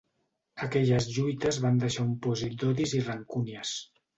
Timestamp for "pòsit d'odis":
2.25-2.99